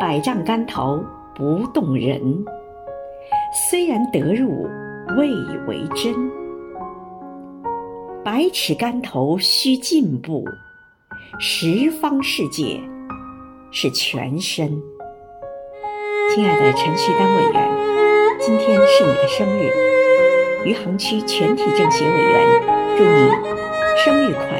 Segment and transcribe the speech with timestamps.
[0.00, 2.42] 百丈竿头不动人。
[3.68, 4.66] 虽然得入
[5.18, 5.30] 未
[5.68, 6.14] 为真，
[8.24, 10.42] 百尺竿头须进步，
[11.38, 12.80] 十方世界
[13.70, 14.80] 是全身。
[16.34, 17.70] 亲爱的陈旭丹委员，
[18.40, 19.70] 今天是你的生日，
[20.64, 22.62] 余杭区全体政协委员
[22.96, 23.30] 祝你
[24.02, 24.59] 生日快